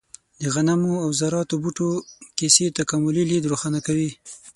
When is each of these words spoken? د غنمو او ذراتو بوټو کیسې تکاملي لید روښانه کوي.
د 0.41 0.43
غنمو 0.55 0.95
او 1.05 1.09
ذراتو 1.19 1.55
بوټو 1.63 1.89
کیسې 2.37 2.65
تکاملي 2.79 3.23
لید 3.31 3.49
روښانه 3.51 3.79
کوي. 3.87 4.09